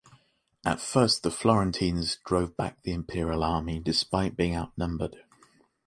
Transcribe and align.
At 0.65 0.79
first 0.79 1.21
the 1.21 1.29
Florentines 1.29 2.15
drove 2.25 2.57
back 2.57 2.81
the 2.81 2.91
Imperial 2.91 3.43
army, 3.43 3.79
despite 3.79 4.35
being 4.35 4.55
outnumbered. 4.55 5.15